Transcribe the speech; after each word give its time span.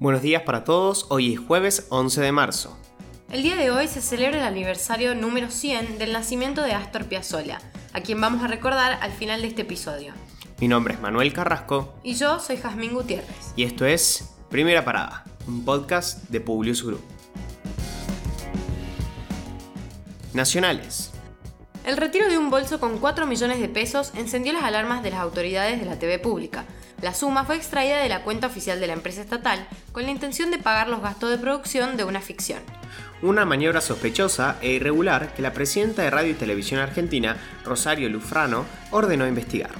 Buenos 0.00 0.22
días 0.22 0.42
para 0.42 0.62
todos, 0.62 1.06
hoy 1.08 1.34
es 1.34 1.40
jueves 1.40 1.88
11 1.88 2.20
de 2.20 2.30
marzo. 2.30 2.78
El 3.32 3.42
día 3.42 3.56
de 3.56 3.72
hoy 3.72 3.88
se 3.88 4.00
celebra 4.00 4.38
el 4.38 4.44
aniversario 4.44 5.16
número 5.16 5.50
100 5.50 5.98
del 5.98 6.12
nacimiento 6.12 6.62
de 6.62 6.70
Astor 6.70 7.06
Piazzolla, 7.06 7.58
a 7.92 8.00
quien 8.00 8.20
vamos 8.20 8.44
a 8.44 8.46
recordar 8.46 8.96
al 9.02 9.10
final 9.10 9.42
de 9.42 9.48
este 9.48 9.62
episodio. 9.62 10.14
Mi 10.60 10.68
nombre 10.68 10.94
es 10.94 11.00
Manuel 11.00 11.32
Carrasco. 11.32 11.98
Y 12.04 12.14
yo 12.14 12.38
soy 12.38 12.58
Jazmín 12.58 12.94
Gutiérrez. 12.94 13.52
Y 13.56 13.64
esto 13.64 13.86
es 13.86 14.36
Primera 14.48 14.84
Parada, 14.84 15.24
un 15.48 15.64
podcast 15.64 16.28
de 16.28 16.40
Publius 16.42 16.84
Group. 16.84 17.02
Nacionales. 20.32 21.10
El 21.84 21.96
retiro 21.96 22.28
de 22.28 22.38
un 22.38 22.50
bolso 22.50 22.78
con 22.78 22.98
4 22.98 23.26
millones 23.26 23.58
de 23.58 23.68
pesos 23.68 24.12
encendió 24.14 24.52
las 24.52 24.62
alarmas 24.62 25.02
de 25.02 25.10
las 25.10 25.18
autoridades 25.18 25.80
de 25.80 25.86
la 25.86 25.98
TV 25.98 26.20
pública. 26.20 26.66
La 27.00 27.14
suma 27.14 27.44
fue 27.44 27.54
extraída 27.54 27.98
de 27.98 28.08
la 28.08 28.24
cuenta 28.24 28.48
oficial 28.48 28.80
de 28.80 28.88
la 28.88 28.92
empresa 28.92 29.20
estatal 29.20 29.64
con 29.92 30.02
la 30.02 30.10
intención 30.10 30.50
de 30.50 30.58
pagar 30.58 30.88
los 30.88 31.00
gastos 31.00 31.30
de 31.30 31.38
producción 31.38 31.96
de 31.96 32.02
una 32.02 32.20
ficción. 32.20 32.58
Una 33.22 33.44
maniobra 33.44 33.80
sospechosa 33.80 34.56
e 34.60 34.72
irregular 34.72 35.32
que 35.34 35.42
la 35.42 35.52
presidenta 35.52 36.02
de 36.02 36.10
Radio 36.10 36.32
y 36.32 36.34
Televisión 36.34 36.80
Argentina, 36.80 37.36
Rosario 37.64 38.08
Lufrano, 38.08 38.64
ordenó 38.90 39.28
investigar. 39.28 39.70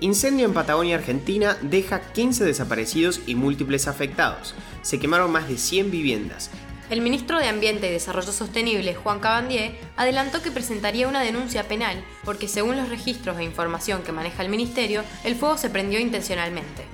Incendio 0.00 0.46
en 0.46 0.54
Patagonia, 0.54 0.96
Argentina, 0.96 1.58
deja 1.60 2.00
15 2.00 2.44
desaparecidos 2.44 3.20
y 3.26 3.34
múltiples 3.34 3.88
afectados. 3.88 4.54
Se 4.80 4.98
quemaron 4.98 5.32
más 5.32 5.48
de 5.48 5.58
100 5.58 5.90
viviendas 5.90 6.50
el 6.90 7.00
ministro 7.00 7.38
de 7.38 7.48
Ambiente 7.48 7.88
y 7.88 7.92
Desarrollo 7.92 8.32
Sostenible, 8.32 8.94
Juan 8.94 9.20
Cabandier, 9.20 9.78
adelantó 9.96 10.42
que 10.42 10.50
presentaría 10.50 11.08
una 11.08 11.22
denuncia 11.22 11.64
penal 11.64 12.02
porque 12.24 12.48
según 12.48 12.76
los 12.76 12.88
registros 12.88 13.38
e 13.38 13.44
información 13.44 14.02
que 14.02 14.12
maneja 14.12 14.42
el 14.42 14.48
ministerio, 14.48 15.02
el 15.24 15.34
fuego 15.34 15.58
se 15.58 15.70
prendió 15.70 16.00
intencionalmente. 16.00 16.84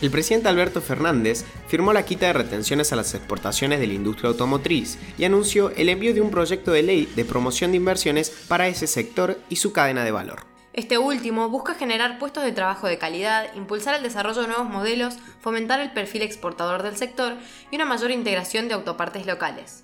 El 0.00 0.10
presidente 0.10 0.48
Alberto 0.48 0.80
Fernández 0.80 1.44
firmó 1.66 1.92
la 1.92 2.04
quita 2.04 2.26
de 2.26 2.32
retenciones 2.32 2.92
a 2.92 2.96
las 2.96 3.14
exportaciones 3.14 3.80
de 3.80 3.88
la 3.88 3.94
industria 3.94 4.30
automotriz 4.30 4.96
y 5.18 5.24
anunció 5.24 5.70
el 5.70 5.88
envío 5.88 6.14
de 6.14 6.20
un 6.20 6.30
proyecto 6.30 6.70
de 6.70 6.84
ley 6.84 7.12
de 7.16 7.24
promoción 7.24 7.72
de 7.72 7.78
inversiones 7.78 8.30
para 8.46 8.68
ese 8.68 8.86
sector 8.86 9.38
y 9.48 9.56
su 9.56 9.72
cadena 9.72 10.04
de 10.04 10.12
valor. 10.12 10.47
Este 10.78 10.96
último 10.96 11.48
busca 11.48 11.74
generar 11.74 12.20
puestos 12.20 12.44
de 12.44 12.52
trabajo 12.52 12.86
de 12.86 12.98
calidad, 12.98 13.52
impulsar 13.56 13.96
el 13.96 14.04
desarrollo 14.04 14.42
de 14.42 14.46
nuevos 14.46 14.68
modelos, 14.68 15.16
fomentar 15.40 15.80
el 15.80 15.90
perfil 15.90 16.22
exportador 16.22 16.84
del 16.84 16.96
sector 16.96 17.34
y 17.72 17.74
una 17.74 17.84
mayor 17.84 18.12
integración 18.12 18.68
de 18.68 18.74
autopartes 18.74 19.26
locales. 19.26 19.82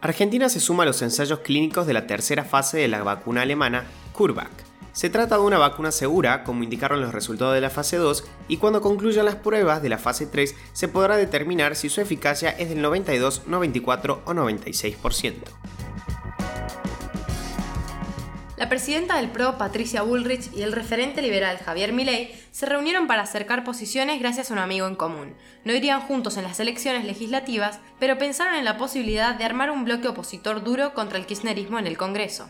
Argentina 0.00 0.48
se 0.48 0.60
suma 0.60 0.84
a 0.84 0.86
los 0.86 1.02
ensayos 1.02 1.40
clínicos 1.40 1.88
de 1.88 1.92
la 1.92 2.06
tercera 2.06 2.44
fase 2.44 2.78
de 2.78 2.86
la 2.86 3.02
vacuna 3.02 3.42
alemana 3.42 3.84
CureVac. 4.12 4.52
Se 4.92 5.10
trata 5.10 5.38
de 5.38 5.42
una 5.42 5.58
vacuna 5.58 5.90
segura, 5.90 6.44
como 6.44 6.62
indicaron 6.62 7.00
los 7.00 7.12
resultados 7.12 7.54
de 7.54 7.62
la 7.62 7.70
fase 7.70 7.96
2, 7.96 8.24
y 8.46 8.58
cuando 8.58 8.80
concluyan 8.80 9.24
las 9.24 9.34
pruebas 9.34 9.82
de 9.82 9.88
la 9.88 9.98
fase 9.98 10.26
3 10.28 10.54
se 10.72 10.86
podrá 10.86 11.16
determinar 11.16 11.74
si 11.74 11.88
su 11.88 12.00
eficacia 12.00 12.50
es 12.50 12.68
del 12.68 12.80
92, 12.80 13.48
94 13.48 14.22
o 14.24 14.32
96%. 14.32 15.34
La 18.62 18.68
presidenta 18.68 19.16
del 19.16 19.32
PRO, 19.32 19.58
Patricia 19.58 20.02
Bullrich, 20.02 20.52
y 20.54 20.62
el 20.62 20.70
referente 20.70 21.20
liberal 21.20 21.58
Javier 21.58 21.92
Milei 21.92 22.32
se 22.52 22.64
reunieron 22.64 23.08
para 23.08 23.22
acercar 23.22 23.64
posiciones 23.64 24.20
gracias 24.20 24.50
a 24.50 24.54
un 24.54 24.60
amigo 24.60 24.86
en 24.86 24.94
común. 24.94 25.34
No 25.64 25.74
irían 25.74 26.00
juntos 26.00 26.36
en 26.36 26.44
las 26.44 26.60
elecciones 26.60 27.04
legislativas, 27.04 27.80
pero 27.98 28.18
pensaron 28.18 28.54
en 28.54 28.64
la 28.64 28.76
posibilidad 28.76 29.34
de 29.34 29.42
armar 29.42 29.72
un 29.72 29.84
bloque 29.84 30.06
opositor 30.06 30.62
duro 30.62 30.94
contra 30.94 31.18
el 31.18 31.26
kirchnerismo 31.26 31.80
en 31.80 31.88
el 31.88 31.98
Congreso. 31.98 32.48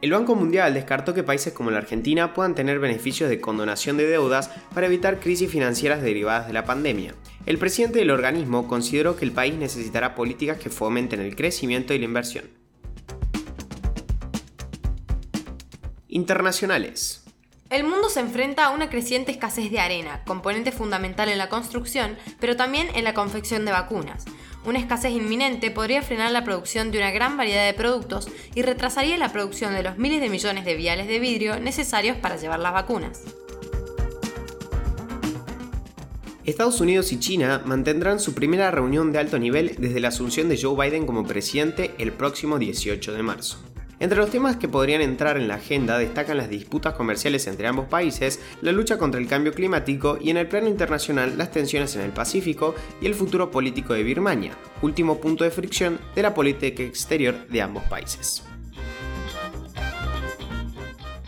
El 0.00 0.12
Banco 0.12 0.36
Mundial 0.36 0.72
descartó 0.72 1.12
que 1.12 1.24
países 1.24 1.52
como 1.52 1.72
la 1.72 1.78
Argentina 1.78 2.34
puedan 2.34 2.54
tener 2.54 2.78
beneficios 2.78 3.28
de 3.28 3.40
condonación 3.40 3.96
de 3.96 4.06
deudas 4.06 4.48
para 4.72 4.86
evitar 4.86 5.18
crisis 5.18 5.50
financieras 5.50 6.02
derivadas 6.02 6.46
de 6.46 6.52
la 6.52 6.64
pandemia. 6.64 7.16
El 7.46 7.58
presidente 7.58 7.98
del 7.98 8.12
organismo 8.12 8.68
consideró 8.68 9.16
que 9.16 9.24
el 9.24 9.32
país 9.32 9.56
necesitará 9.56 10.14
políticas 10.14 10.58
que 10.58 10.70
fomenten 10.70 11.18
el 11.18 11.34
crecimiento 11.34 11.92
y 11.92 11.98
la 11.98 12.04
inversión. 12.04 12.44
Internacionales. 16.16 17.22
El 17.68 17.84
mundo 17.84 18.08
se 18.08 18.20
enfrenta 18.20 18.64
a 18.64 18.70
una 18.70 18.88
creciente 18.88 19.32
escasez 19.32 19.70
de 19.70 19.80
arena, 19.80 20.24
componente 20.24 20.72
fundamental 20.72 21.28
en 21.28 21.36
la 21.36 21.50
construcción, 21.50 22.16
pero 22.40 22.56
también 22.56 22.88
en 22.94 23.04
la 23.04 23.12
confección 23.12 23.66
de 23.66 23.72
vacunas. 23.72 24.24
Una 24.64 24.78
escasez 24.78 25.12
inminente 25.12 25.70
podría 25.70 26.00
frenar 26.00 26.32
la 26.32 26.42
producción 26.42 26.90
de 26.90 26.96
una 26.96 27.10
gran 27.10 27.36
variedad 27.36 27.66
de 27.66 27.74
productos 27.74 28.28
y 28.54 28.62
retrasaría 28.62 29.18
la 29.18 29.30
producción 29.30 29.74
de 29.74 29.82
los 29.82 29.98
miles 29.98 30.22
de 30.22 30.30
millones 30.30 30.64
de 30.64 30.74
viales 30.74 31.06
de 31.06 31.18
vidrio 31.18 31.60
necesarios 31.60 32.16
para 32.16 32.36
llevar 32.36 32.60
las 32.60 32.72
vacunas. 32.72 33.20
Estados 36.46 36.80
Unidos 36.80 37.12
y 37.12 37.20
China 37.20 37.60
mantendrán 37.66 38.20
su 38.20 38.32
primera 38.32 38.70
reunión 38.70 39.12
de 39.12 39.18
alto 39.18 39.38
nivel 39.38 39.76
desde 39.78 40.00
la 40.00 40.08
asunción 40.08 40.48
de 40.48 40.58
Joe 40.58 40.88
Biden 40.88 41.04
como 41.04 41.26
presidente 41.26 41.94
el 41.98 42.12
próximo 42.12 42.58
18 42.58 43.12
de 43.12 43.22
marzo. 43.22 43.58
Entre 43.98 44.18
los 44.18 44.30
temas 44.30 44.56
que 44.56 44.68
podrían 44.68 45.00
entrar 45.00 45.38
en 45.38 45.48
la 45.48 45.54
agenda 45.54 45.98
destacan 45.98 46.36
las 46.36 46.50
disputas 46.50 46.94
comerciales 46.94 47.46
entre 47.46 47.66
ambos 47.66 47.86
países, 47.86 48.40
la 48.60 48.72
lucha 48.72 48.98
contra 48.98 49.18
el 49.18 49.26
cambio 49.26 49.54
climático 49.54 50.18
y 50.20 50.28
en 50.28 50.36
el 50.36 50.48
plano 50.48 50.68
internacional 50.68 51.38
las 51.38 51.50
tensiones 51.50 51.96
en 51.96 52.02
el 52.02 52.12
Pacífico 52.12 52.74
y 53.00 53.06
el 53.06 53.14
futuro 53.14 53.50
político 53.50 53.94
de 53.94 54.02
Birmania, 54.02 54.52
último 54.82 55.18
punto 55.18 55.44
de 55.44 55.50
fricción 55.50 55.98
de 56.14 56.22
la 56.22 56.34
política 56.34 56.82
exterior 56.82 57.46
de 57.48 57.62
ambos 57.62 57.84
países. 57.84 58.42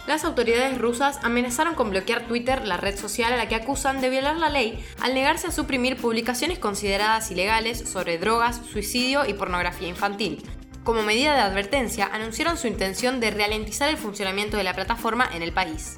Las 0.06 0.24
autoridades 0.24 0.78
rusas 0.78 1.18
amenazaron 1.22 1.74
con 1.74 1.90
bloquear 1.90 2.26
Twitter, 2.26 2.66
la 2.66 2.78
red 2.78 2.96
social 2.96 3.32
a 3.32 3.36
la 3.36 3.48
que 3.48 3.54
acusan 3.54 4.00
de 4.00 4.08
violar 4.08 4.36
la 4.36 4.48
ley 4.48 4.82
al 5.00 5.14
negarse 5.14 5.46
a 5.46 5.52
suprimir 5.52 5.96
publicaciones 5.96 6.58
consideradas 6.58 7.30
ilegales 7.30 7.78
sobre 7.78 8.16
drogas, 8.16 8.60
suicidio 8.72 9.26
y 9.26 9.34
pornografía 9.34 9.86
infantil, 9.86 10.42
como 10.88 11.02
medida 11.02 11.34
de 11.34 11.42
advertencia, 11.42 12.08
anunciaron 12.10 12.56
su 12.56 12.66
intención 12.66 13.20
de 13.20 13.30
ralentizar 13.30 13.90
el 13.90 13.98
funcionamiento 13.98 14.56
de 14.56 14.64
la 14.64 14.72
plataforma 14.72 15.28
en 15.34 15.42
el 15.42 15.52
país. 15.52 15.96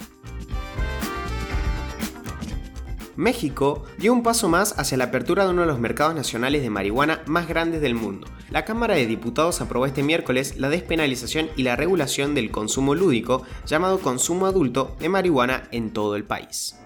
México 3.15 3.85
dio 3.99 4.13
un 4.13 4.25
paso 4.25 4.49
más 4.49 4.77
hacia 4.81 4.99
la 4.99 5.05
apertura 5.05 5.45
de 5.45 5.51
uno 5.51 5.61
de 5.61 5.69
los 5.69 5.79
mercados 5.79 6.17
nacionales 6.17 6.63
de 6.63 6.71
marihuana 6.71 7.23
más 7.27 7.47
grandes 7.47 7.81
del 7.83 7.95
mundo. 7.95 8.27
La 8.51 8.65
Cámara 8.65 8.97
de 8.97 9.07
Diputados 9.07 9.61
aprobó 9.61 9.87
este 9.87 10.03
miércoles 10.03 10.57
la 10.57 10.69
despenalización 10.69 11.51
y 11.55 11.63
la 11.63 11.77
regulación 11.77 12.35
del 12.35 12.51
consumo 12.51 12.97
lúdico, 12.97 13.45
llamado 13.67 14.01
consumo 14.01 14.47
adulto, 14.47 14.97
de 14.99 15.09
marihuana 15.09 15.69
en 15.71 15.93
todo 15.93 16.17
el 16.17 16.25
país. 16.25 16.81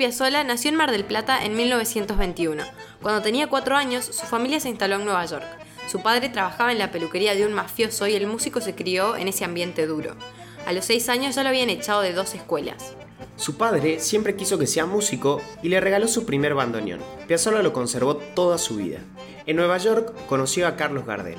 Piazzolla 0.00 0.42
nació 0.44 0.70
en 0.70 0.76
Mar 0.76 0.92
del 0.92 1.04
Plata 1.04 1.44
en 1.44 1.54
1921. 1.54 2.62
Cuando 3.02 3.20
tenía 3.20 3.48
cuatro 3.48 3.76
años, 3.76 4.06
su 4.06 4.24
familia 4.24 4.58
se 4.58 4.70
instaló 4.70 4.94
en 4.94 5.04
Nueva 5.04 5.26
York. 5.26 5.44
Su 5.88 6.00
padre 6.00 6.30
trabajaba 6.30 6.72
en 6.72 6.78
la 6.78 6.90
peluquería 6.90 7.34
de 7.34 7.44
un 7.44 7.52
mafioso 7.52 8.06
y 8.06 8.14
el 8.14 8.26
músico 8.26 8.62
se 8.62 8.74
crió 8.74 9.14
en 9.14 9.28
ese 9.28 9.44
ambiente 9.44 9.86
duro. 9.86 10.16
A 10.64 10.72
los 10.72 10.86
seis 10.86 11.10
años 11.10 11.34
ya 11.34 11.42
lo 11.42 11.50
habían 11.50 11.68
echado 11.68 12.00
de 12.00 12.14
dos 12.14 12.34
escuelas. 12.34 12.94
Su 13.36 13.58
padre 13.58 14.00
siempre 14.00 14.36
quiso 14.36 14.58
que 14.58 14.66
sea 14.66 14.86
músico 14.86 15.42
y 15.62 15.68
le 15.68 15.80
regaló 15.80 16.08
su 16.08 16.24
primer 16.24 16.54
bandoneón. 16.54 17.00
Piazzolla 17.28 17.60
lo 17.60 17.74
conservó 17.74 18.16
toda 18.16 18.56
su 18.56 18.76
vida. 18.76 19.00
En 19.44 19.56
Nueva 19.56 19.76
York 19.76 20.14
conoció 20.28 20.66
a 20.66 20.76
Carlos 20.76 21.04
Gardel. 21.04 21.36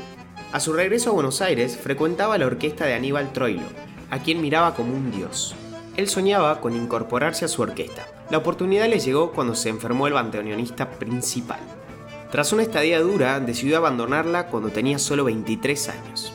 A 0.52 0.60
su 0.60 0.74
regreso 0.74 1.10
a 1.10 1.14
Buenos 1.14 1.42
Aires 1.42 1.78
frecuentaba 1.78 2.38
la 2.38 2.46
orquesta 2.46 2.86
de 2.86 2.94
Aníbal 2.94 3.34
Troilo, 3.34 3.66
a 4.12 4.20
quien 4.20 4.40
miraba 4.40 4.76
como 4.76 4.94
un 4.94 5.10
dios. 5.10 5.56
Él 5.98 6.08
soñaba 6.08 6.62
con 6.62 6.76
incorporarse 6.76 7.44
a 7.44 7.48
su 7.48 7.64
orquesta, 7.64 8.06
la 8.32 8.38
oportunidad 8.38 8.88
le 8.88 9.00
llegó 9.00 9.34
cuando 9.34 9.56
se 9.56 9.68
enfermó 9.68 10.08
el 10.08 10.14
bandoneonista 10.14 10.90
principal. 10.92 11.60
Tras 12.32 12.54
una 12.54 12.64
estadía 12.64 13.02
dura, 13.02 13.42
decidió 13.42 13.76
abandonarla 13.76 14.48
cuando 14.48 14.70
tenía 14.70 15.00
solo 15.00 15.26
23 15.26 15.90
años. 15.90 16.32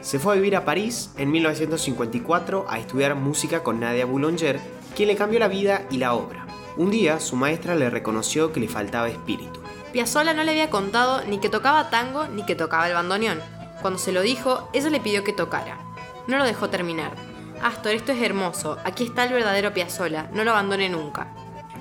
Se 0.00 0.18
fue 0.18 0.32
a 0.32 0.36
vivir 0.36 0.56
a 0.56 0.64
París 0.64 1.12
en 1.18 1.30
1954 1.30 2.66
a 2.68 2.80
estudiar 2.80 3.14
música 3.14 3.62
con 3.62 3.78
Nadia 3.78 4.06
Boulanger, 4.06 4.58
quien 4.96 5.06
le 5.06 5.14
cambió 5.14 5.38
la 5.38 5.46
vida 5.46 5.86
y 5.88 5.98
la 5.98 6.14
obra. 6.14 6.44
Un 6.76 6.90
día, 6.90 7.20
su 7.20 7.36
maestra 7.36 7.76
le 7.76 7.90
reconoció 7.90 8.52
que 8.52 8.58
le 8.58 8.68
faltaba 8.68 9.08
espíritu. 9.08 9.60
Piazzolla 9.92 10.34
no 10.34 10.42
le 10.42 10.50
había 10.50 10.68
contado 10.68 11.22
ni 11.28 11.38
que 11.38 11.48
tocaba 11.48 11.90
tango 11.90 12.26
ni 12.26 12.44
que 12.44 12.56
tocaba 12.56 12.88
el 12.88 12.94
bandoneón. 12.94 13.38
Cuando 13.82 14.00
se 14.00 14.10
lo 14.10 14.22
dijo, 14.22 14.68
ella 14.72 14.90
le 14.90 14.98
pidió 14.98 15.22
que 15.22 15.32
tocara. 15.32 15.78
No 16.26 16.38
lo 16.38 16.44
dejó 16.44 16.70
terminar. 16.70 17.35
Astor, 17.66 17.94
esto 17.94 18.12
es 18.12 18.22
hermoso. 18.22 18.78
Aquí 18.84 19.02
está 19.02 19.24
el 19.24 19.32
verdadero 19.32 19.74
Piazzolla. 19.74 20.30
No 20.32 20.44
lo 20.44 20.52
abandone 20.52 20.88
nunca. 20.88 21.26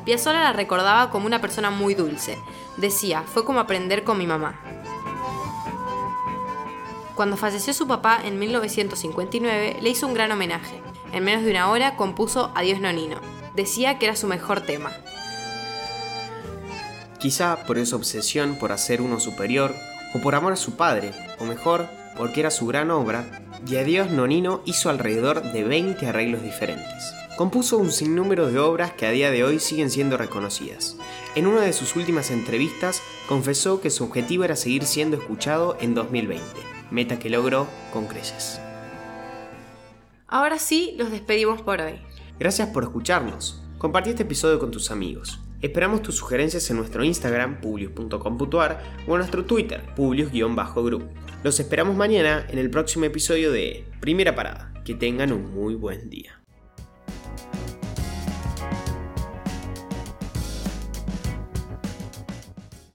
Piazzolla 0.04 0.42
la 0.42 0.52
recordaba 0.52 1.12
como 1.12 1.28
una 1.28 1.42
persona 1.42 1.70
muy 1.70 1.94
dulce. 1.94 2.40
Decía, 2.78 3.22
fue 3.22 3.46
como 3.46 3.60
aprender 3.60 4.04
con 4.04 4.18
mi 4.18 4.26
mamá. 4.26 4.60
Cuando 7.14 7.38
falleció 7.38 7.72
su 7.72 7.88
papá 7.88 8.20
en 8.24 8.40
1959, 8.40 9.78
le 9.80 9.90
hizo 9.90 10.08
un 10.08 10.16
gran 10.16 10.32
homenaje. 10.32 10.82
En 11.12 11.24
menos 11.24 11.44
de 11.44 11.52
una 11.52 11.70
hora 11.70 11.96
compuso 11.96 12.52
Adiós 12.56 12.82
Nonino. 12.82 13.22
Decía 13.54 14.00
que 14.00 14.08
era 14.08 14.16
su 14.16 14.26
mejor 14.26 14.62
tema. 14.62 14.92
Quizá 17.20 17.64
por 17.68 17.78
esa 17.78 17.96
obsesión 17.96 18.58
por 18.58 18.72
hacer 18.72 19.04
uno 19.04 19.20
superior, 19.20 19.76
o 20.16 20.20
por 20.20 20.34
amor 20.34 20.54
a 20.54 20.58
su 20.58 20.76
padre, 20.76 21.14
o 21.40 21.46
mejor, 21.46 21.88
porque 22.18 22.40
era 22.40 22.52
su 22.52 22.68
gran 22.68 22.92
obra, 22.92 23.46
y 23.68 23.78
a 23.78 23.84
Dios 23.84 24.12
Nonino 24.12 24.62
hizo 24.66 24.90
alrededor 24.90 25.42
de 25.52 25.64
20 25.64 26.08
arreglos 26.08 26.44
diferentes. 26.44 27.14
Compuso 27.38 27.78
un 27.78 27.92
sinnúmero 27.92 28.50
de 28.50 28.60
obras 28.60 28.94
que 28.94 29.06
a 29.06 29.12
día 29.12 29.30
de 29.30 29.44
hoy 29.44 29.60
siguen 29.60 29.90
siendo 29.90 30.16
reconocidas. 30.16 30.98
En 31.36 31.48
una 31.48 31.62
de 31.62 31.74
sus 31.74 31.96
últimas 31.96 32.32
entrevistas 32.32 33.02
confesó 33.28 33.82
que 33.82 33.90
su 33.90 34.06
objetivo 34.06 34.46
era 34.46 34.56
seguir 34.56 34.86
siendo 34.86 35.18
escuchado 35.18 35.78
en 35.82 35.94
2020, 35.96 36.44
meta 36.92 37.20
que 37.20 37.30
logró 37.30 37.68
con 37.92 38.08
creces. 38.08 38.62
Ahora 40.28 40.60
sí, 40.60 40.96
los 40.98 41.12
despedimos 41.12 41.62
por 41.62 41.82
hoy. 41.82 42.00
Gracias 42.40 42.70
por 42.70 42.84
escucharnos. 42.84 43.62
Compartí 43.78 44.12
este 44.12 44.24
episodio 44.24 44.58
con 44.58 44.72
tus 44.72 44.90
amigos. 44.90 45.40
Esperamos 45.62 46.02
tus 46.02 46.16
sugerencias 46.16 46.70
en 46.70 46.78
nuestro 46.78 47.04
Instagram, 47.04 47.62
publius.com.ar 47.62 48.84
o 49.08 49.12
en 49.12 49.18
nuestro 49.18 49.46
Twitter, 49.46 49.82
publius-group. 49.96 51.10
Los 51.44 51.60
esperamos 51.60 51.96
mañana 51.96 52.46
en 52.50 52.60
el 52.60 52.70
próximo 52.70 53.06
episodio 53.06 53.52
de 53.52 53.86
Primera 54.00 54.36
Parada. 54.36 54.74
Que 54.84 54.94
tengan 54.94 55.32
un 55.32 55.54
muy 55.54 55.74
buen 55.74 56.10
día. 56.10 56.45